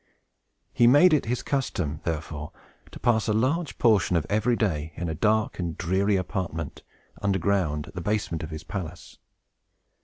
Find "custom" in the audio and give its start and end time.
1.43-2.01